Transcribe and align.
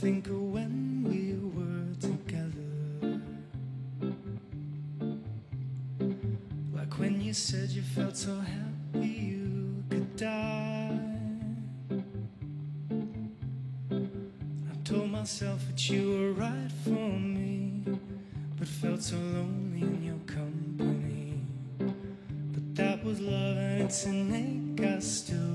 think 0.00 0.28
of 0.28 0.40
when 0.40 1.02
we 1.02 1.34
were 1.56 1.92
together. 1.98 3.20
Like 6.72 6.94
when 6.98 7.20
you 7.20 7.34
said 7.34 7.70
you 7.70 7.82
felt 7.82 8.16
so 8.16 8.38
happy 8.38 9.08
you 9.08 9.82
could 9.90 10.14
die. 10.16 11.07
Myself 15.28 15.60
that 15.66 15.90
you 15.90 16.10
were 16.10 16.32
right 16.32 16.72
for 16.84 16.88
me, 16.88 17.82
but 18.58 18.66
felt 18.66 19.02
so 19.02 19.16
lonely 19.16 19.82
in 19.82 20.02
your 20.02 20.20
company. 20.24 21.38
But 21.78 22.74
that 22.76 23.04
was 23.04 23.20
love 23.20 23.58
and 23.58 23.82
it's 23.82 24.06
an 24.06 24.32
ache 24.32 24.86
I 24.86 24.98
still 25.00 25.47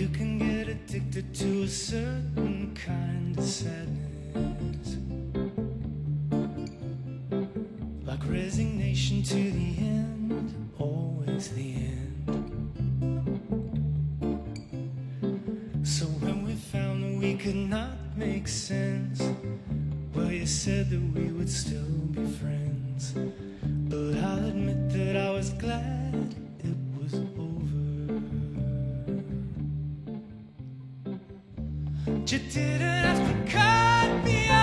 You 0.00 0.08
can 0.08 0.38
get 0.38 0.66
addicted 0.66 1.34
to 1.34 1.64
a 1.64 1.68
certain 1.68 2.74
kind 2.74 3.36
of 3.36 3.44
sadness. 3.44 4.96
Like 8.02 8.26
resignation 8.26 9.22
to 9.24 9.34
the 9.34 9.76
end, 9.78 10.72
always 10.78 11.50
the 11.50 11.74
end. 11.74 12.26
So 15.86 16.06
when 16.06 16.46
we 16.46 16.54
found 16.54 17.04
that 17.04 17.18
we 17.20 17.34
could 17.34 17.54
not 17.68 17.98
make 18.16 18.48
sense, 18.48 19.20
well, 20.14 20.32
you 20.32 20.46
said 20.46 20.88
that 20.88 21.02
we 21.14 21.30
would 21.30 21.50
still 21.50 22.06
be 22.10 22.24
friends. 22.24 23.12
You 32.06 32.22
didn't 32.24 32.80
have 32.80 33.18
to 33.18 33.52
cut 33.52 34.24
me 34.24 34.50
off. 34.50 34.59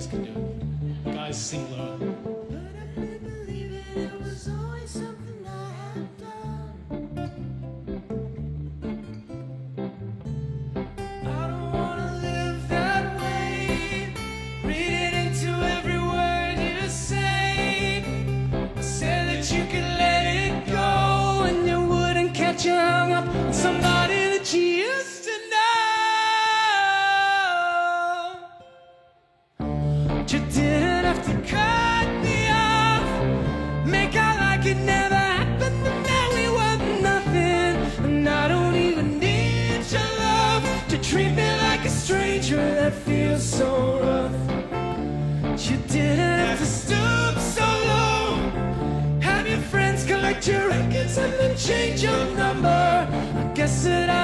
Girls 0.00 0.12
can 0.12 0.24
do 0.24 1.10
it. 1.10 1.14
Guys 1.14 1.36
sing 1.36 1.70
lower. 1.76 2.59
You 30.32 30.38
didn't 30.38 31.06
have 31.06 31.24
to 31.26 31.34
cut 31.50 32.06
me 32.22 32.48
off. 32.50 33.04
Make 33.84 34.14
out 34.14 34.38
like 34.38 34.64
it 34.64 34.76
never 34.76 35.16
happened, 35.16 35.84
and 35.84 36.06
now 36.06 36.26
we 36.36 36.46
were 36.48 36.76
nothing. 37.02 38.04
And 38.04 38.28
I 38.28 38.46
don't 38.46 38.76
even 38.76 39.18
need 39.18 39.82
your 39.90 40.10
love 40.20 40.62
to 40.90 40.98
treat 40.98 41.32
me 41.32 41.50
like 41.62 41.84
a 41.84 41.88
stranger. 41.88 42.58
That 42.58 42.92
feels 42.92 43.42
so 43.42 43.98
rough. 44.04 45.68
You 45.68 45.76
didn't 45.88 46.38
have 46.46 46.60
to 46.60 46.66
stoop 46.66 47.36
so 47.56 47.66
low. 47.90 49.18
Have 49.20 49.48
your 49.48 49.58
friends 49.72 50.04
collect 50.04 50.46
your 50.46 50.68
records 50.68 51.18
and 51.18 51.32
then 51.40 51.56
change 51.56 52.04
your 52.04 52.24
number. 52.36 52.68
I 52.68 53.50
guess 53.52 53.82
that 53.82 54.08
I 54.08 54.19